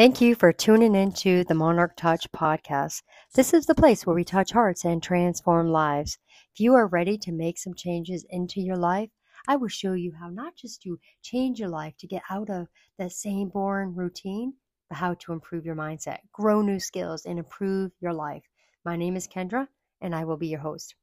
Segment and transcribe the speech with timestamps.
[0.00, 3.02] Thank you for tuning into the Monarch Touch podcast.
[3.34, 6.16] This is the place where we touch hearts and transform lives.
[6.54, 9.10] If you are ready to make some changes into your life,
[9.46, 12.68] I will show you how not just to change your life to get out of
[12.96, 14.54] that same boring routine,
[14.88, 18.44] but how to improve your mindset, grow new skills, and improve your life.
[18.86, 19.68] My name is Kendra,
[20.00, 20.94] and I will be your host.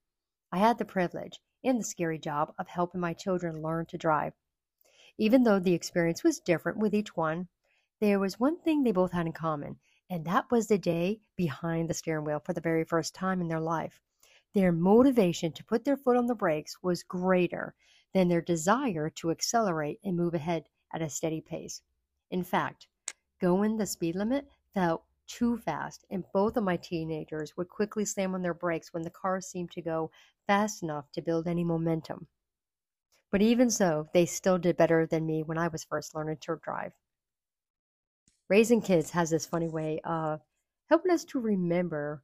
[0.51, 4.33] I had the privilege and the scary job of helping my children learn to drive.
[5.19, 7.47] Even though the experience was different with each one,
[7.99, 11.89] there was one thing they both had in common, and that was the day behind
[11.89, 13.99] the steering wheel for the very first time in their life.
[14.53, 17.73] Their motivation to put their foot on the brakes was greater
[18.13, 21.81] than their desire to accelerate and move ahead at a steady pace.
[22.29, 22.87] In fact,
[23.41, 28.35] going the speed limit felt too fast, and both of my teenagers would quickly slam
[28.35, 30.11] on their brakes when the car seemed to go
[30.45, 32.27] fast enough to build any momentum.
[33.31, 36.59] But even so, they still did better than me when I was first learning to
[36.61, 36.93] drive
[38.49, 40.41] raising kids has this funny way of
[40.89, 42.23] helping us to remember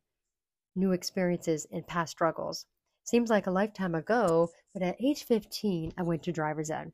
[0.75, 2.65] new experiences and past struggles.
[3.03, 6.91] Seems like a lifetime ago, but at age 15, I went to driver's ed.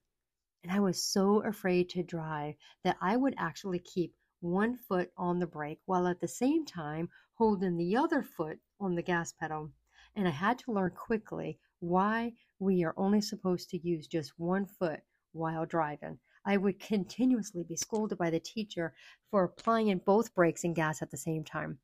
[0.64, 5.40] And I was so afraid to drive that I would actually keep one foot on
[5.40, 9.72] the brake while at the same time holding the other foot on the gas pedal.
[10.16, 14.66] And I had to learn quickly why we are only supposed to use just one
[14.66, 16.20] foot while driving.
[16.50, 18.96] I would continuously be scolded by the teacher
[19.30, 21.78] for applying in both brakes and gas at the same time.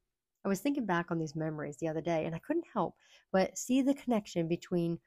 [0.43, 2.95] I was thinking back on these memories the other day and I couldn't help
[3.31, 4.97] but see the connection between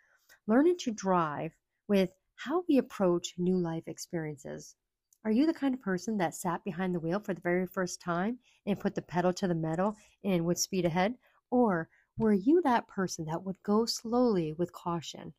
[0.47, 1.57] learning to drive
[1.89, 4.77] with how we approach new life experiences.
[5.25, 8.01] Are you the kind of person that sat behind the wheel for the very first
[8.01, 11.19] time and put the pedal to the metal and would speed ahead?
[11.51, 15.35] Or were you that person that would go slowly with caution?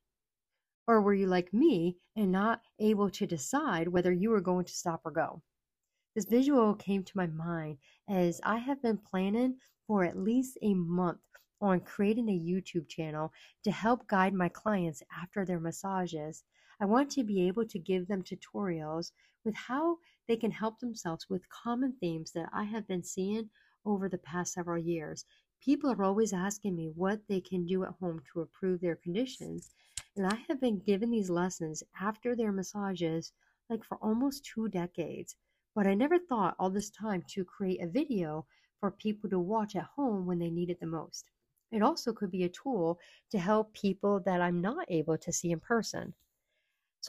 [0.90, 4.73] Or were you like me and not able to decide whether you were going to
[4.73, 5.44] stop or go?
[6.16, 7.77] This visual came to my mind
[8.10, 11.20] as I have been planning for at least a month
[11.61, 13.32] on creating a YouTube channel
[13.66, 16.44] to help guide my clients after their massages.
[16.82, 19.11] I want to be able to give them tutorials
[19.45, 19.98] with how
[20.28, 23.52] they can help themselves with common themes that I have been seeing
[23.86, 25.23] over the past several years.
[25.61, 29.71] People are always asking me what they can do at home to improve their conditions,
[30.15, 33.33] and I have been given these lessons after their massages
[33.69, 35.36] like for almost two decades.
[35.75, 38.45] But I never thought all this time to create a video
[38.80, 41.30] for people to watch at home when they need it the most.
[41.71, 42.99] It also could be a tool
[43.31, 46.14] to help people that I'm not able to see in person.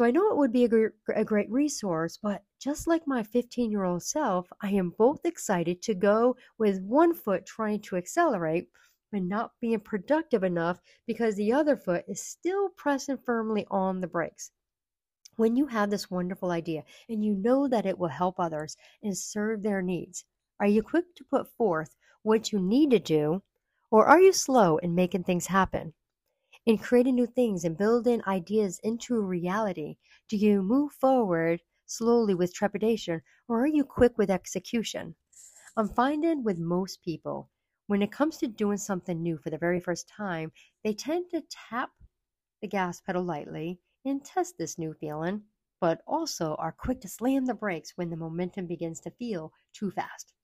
[0.00, 3.22] So I know it would be a great, a great resource, but just like my
[3.22, 7.96] 15 year old self, I am both excited to go with one foot trying to
[7.96, 8.70] accelerate
[9.12, 14.06] and not being productive enough because the other foot is still pressing firmly on the
[14.06, 14.52] brakes.
[15.36, 19.18] When you have this wonderful idea and you know that it will help others and
[19.18, 20.24] serve their needs,
[20.60, 23.42] are you quick to put forth what you need to do,
[23.90, 25.92] or are you slow in making things happen?
[26.66, 29.96] In creating new things and building ideas into reality,
[30.28, 35.14] do you move forward slowly with trepidation, or are you quick with execution?
[35.74, 37.48] I'm finding with most people,
[37.86, 40.52] when it comes to doing something new for the very first time,
[40.84, 41.90] they tend to tap
[42.60, 45.42] the gas pedal lightly and test this new feeling,
[45.80, 49.90] but also are quick to slam the brakes when the momentum begins to feel too
[49.90, 50.34] fast.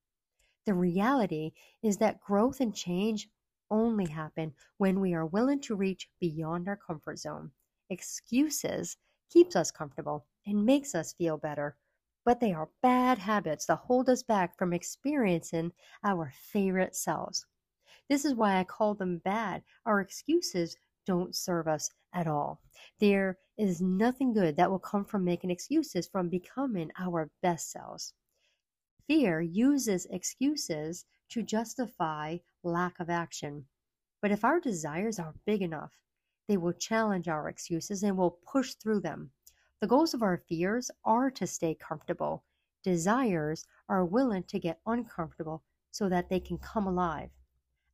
[0.65, 1.53] The reality
[1.83, 3.29] is that growth and change
[3.71, 7.51] only happen when we are willing to reach beyond our comfort zone.
[7.91, 8.97] Excuses
[9.31, 11.77] keeps us comfortable and makes us feel better,
[12.25, 15.73] but they are bad habits that hold us back from experiencing
[16.05, 17.47] our favorite selves.
[18.09, 19.63] This is why I call them bad.
[19.85, 22.61] Our excuses don't serve us at all.
[23.01, 28.13] There is nothing good that will come from making excuses from becoming our best selves.
[29.07, 33.67] Fear uses excuses to justify lack of action.
[34.21, 35.93] But if our desires are big enough,
[36.49, 39.31] they will challenge our excuses and will push through them.
[39.81, 42.45] The goals of our fears are to stay comfortable.
[42.83, 47.31] Desires are willing to get uncomfortable so that they can come alive.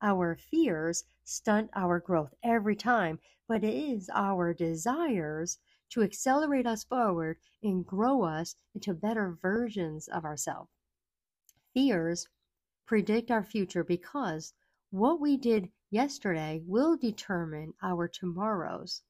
[0.00, 5.58] Our fears stunt our growth every time, but it is our desires
[5.90, 10.70] to accelerate us forward and grow us into better versions of ourselves.
[11.75, 12.28] Fears
[12.86, 14.54] predict our future because
[14.92, 19.00] what we did yesterday will determine our tomorrows.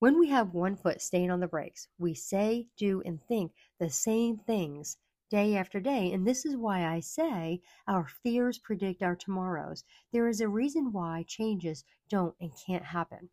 [0.00, 3.88] When we have one foot staying on the brakes, we say, do, and think the
[3.88, 4.96] same things
[5.30, 6.12] day after day.
[6.12, 9.84] And this is why I say our fears predict our tomorrows.
[10.10, 13.30] There is a reason why changes don't and can't happen.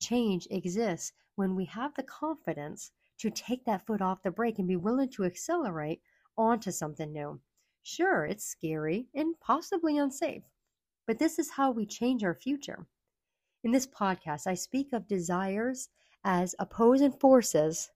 [0.00, 4.68] Change exists when we have the confidence to take that foot off the brake and
[4.68, 6.02] be willing to accelerate
[6.36, 7.40] onto something new.
[7.82, 10.42] Sure, it's scary and possibly unsafe,
[11.08, 12.86] but this is how we change our future.
[13.64, 15.88] In this podcast, I speak of desires
[16.22, 17.90] as opposing forces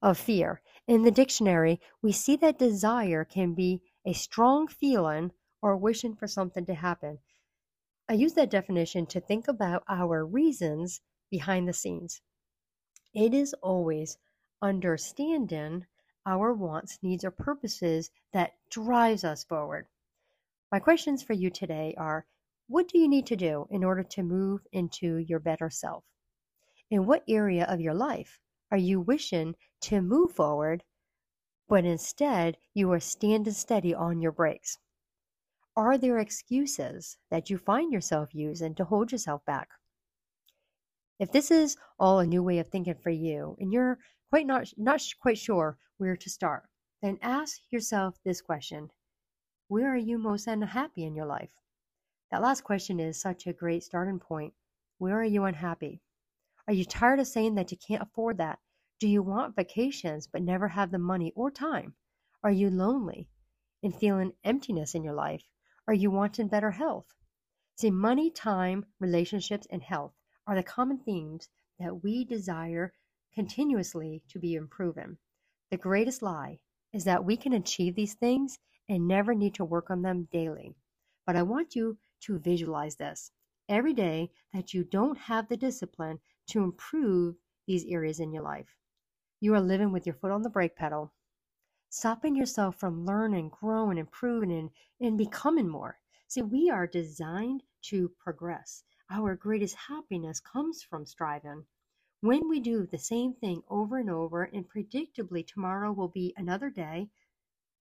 [0.00, 0.62] of fear.
[0.86, 6.28] In the dictionary, we see that desire can be a strong feeling or wishing for
[6.28, 7.18] something to happen.
[8.08, 12.20] I use that definition to think about our reasons behind the scenes.
[13.14, 14.16] It is always
[14.62, 15.86] understanding
[16.24, 19.88] our wants, needs, or purposes that drives us forward.
[20.72, 22.24] My questions for you today are
[22.66, 26.02] what do you need to do in order to move into your better self?
[26.90, 28.40] In what area of your life
[28.70, 30.82] are you wishing to move forward,
[31.68, 34.78] but instead you are standing steady on your brakes?
[35.76, 39.68] Are there excuses that you find yourself using to hold yourself back?
[41.18, 43.98] If this is all a new way of thinking for you and you're
[44.30, 46.62] quite not, not quite sure where to start,
[47.02, 48.88] then ask yourself this question
[49.68, 51.50] Where are you most unhappy in your life?
[52.30, 54.54] That last question is such a great starting point.
[54.98, 56.00] Where are you unhappy?
[56.66, 58.58] Are you tired of saying that you can't afford that?
[58.98, 61.94] Do you want vacations but never have the money or time?
[62.42, 63.28] Are you lonely
[63.82, 65.44] and feeling emptiness in your life?
[65.88, 67.12] Are you wanting better health?
[67.76, 70.14] See, money, time, relationships, and health
[70.46, 71.48] are the common themes
[71.78, 72.92] that we desire
[73.34, 75.18] continuously to be improving.
[75.70, 76.60] The greatest lie
[76.92, 78.58] is that we can achieve these things
[78.92, 80.74] and never need to work on them daily.
[81.26, 83.32] But I want you to visualize this
[83.66, 86.18] every day that you don't have the discipline
[86.48, 87.36] to improve
[87.66, 88.76] these areas in your life.
[89.40, 91.10] You are living with your foot on the brake pedal,
[91.88, 95.98] stopping yourself from learning, growing, improving, and, and becoming more.
[96.28, 98.84] See, we are designed to progress.
[99.10, 101.64] Our greatest happiness comes from striving.
[102.20, 106.68] When we do the same thing over and over, and predictably tomorrow will be another
[106.68, 107.08] day,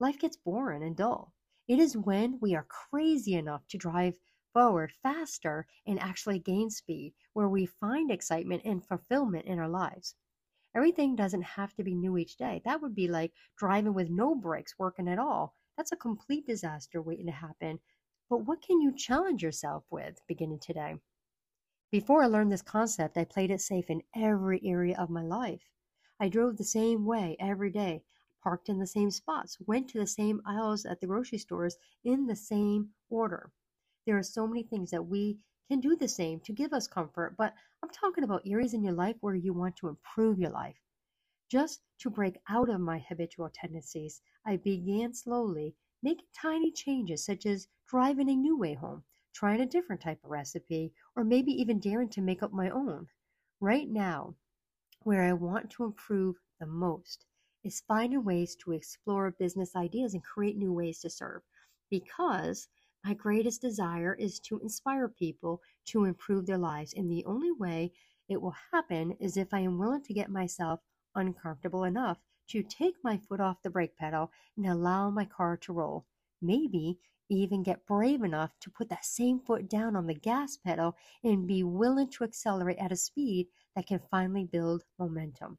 [0.02, 1.32] life gets boring and dull.
[1.68, 4.16] It is when we are crazy enough to drive
[4.52, 10.16] forward faster and actually gain speed, where we find excitement and fulfillment in our lives.
[10.76, 12.64] Everything doesn't have to be new each day.
[12.66, 15.56] That would be like driving with no brakes working at all.
[15.78, 17.80] That's a complete disaster waiting to happen.
[18.28, 20.96] But what can you challenge yourself with beginning today?
[21.92, 25.62] Before I learned this concept, I played it safe in every area of my life.
[26.20, 28.04] I drove the same way every day,
[28.42, 32.26] parked in the same spots, went to the same aisles at the grocery stores in
[32.26, 33.52] the same order.
[34.06, 35.38] There are so many things that we
[35.70, 38.94] can do the same to give us comfort, but I'm talking about areas in your
[38.94, 40.82] life where you want to improve your life.
[41.50, 47.46] Just to break out of my habitual tendencies, I began slowly making tiny changes, such
[47.46, 49.04] as driving a new way home,
[49.34, 53.08] trying a different type of recipe, or maybe even daring to make up my own.
[53.60, 54.36] Right now,
[55.04, 57.26] where I want to improve the most
[57.64, 61.42] is finding ways to explore business ideas and create new ways to serve.
[61.90, 62.68] Because
[63.04, 67.92] my greatest desire is to inspire people to improve their lives, and the only way
[68.30, 70.80] it will happen is if I am willing to get myself
[71.16, 72.20] uncomfortable enough
[72.50, 76.06] to take my foot off the brake pedal and allow my car to roll.
[76.42, 77.00] Maybe
[77.30, 81.48] even get brave enough to put that same foot down on the gas pedal and
[81.48, 85.58] be willing to accelerate at a speed that can finally build momentum.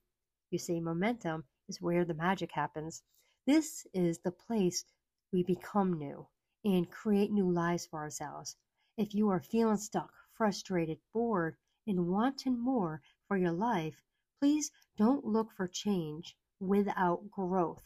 [0.50, 3.02] You see, momentum is where the magic happens.
[3.46, 4.84] This is the place
[5.32, 6.26] we become new
[6.64, 8.58] and create new lives for ourselves.
[8.98, 14.02] If you are feeling stuck, frustrated, bored, and wanting more for your life,
[14.38, 17.82] please don't look for change without growth.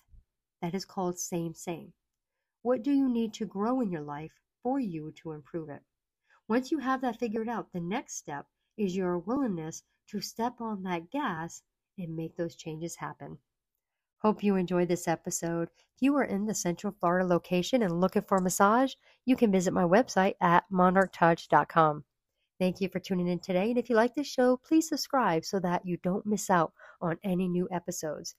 [0.61, 1.93] That is called same, same.
[2.62, 4.33] What do you need to grow in your life
[4.64, 5.83] for you to improve it?
[6.49, 10.83] Once you have that figured out, the next step is your willingness to step on
[10.83, 11.62] that gas
[11.99, 13.38] and make those changes happen.
[14.26, 15.68] Hope you enjoyed this episode.
[15.95, 19.52] If you are in the Central Florida location and looking for a massage, you can
[19.52, 22.02] visit my website at monarchtouch.com.
[22.59, 23.71] Thank you for tuning in today.
[23.71, 27.18] And if you like this show, please subscribe so that you don't miss out on
[27.23, 28.35] any new episodes.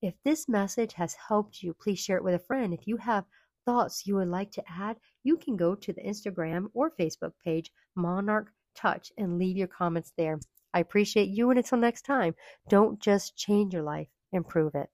[0.00, 2.72] If this message has helped you, please share it with a friend.
[2.72, 3.26] If you have
[3.66, 7.70] thoughts you would like to add, you can go to the Instagram or Facebook page,
[7.94, 10.40] Monarch Touch, and leave your comments there.
[10.72, 12.34] I appreciate you, and until next time,
[12.70, 14.88] don't just change your life, improve it.